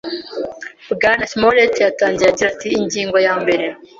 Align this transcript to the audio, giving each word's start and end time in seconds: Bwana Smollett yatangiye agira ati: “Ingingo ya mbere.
Bwana 0.95 1.23
Smollett 1.31 1.75
yatangiye 1.85 2.27
agira 2.31 2.47
ati: 2.53 2.67
“Ingingo 2.79 3.17
ya 3.25 3.33
mbere. 3.41 3.65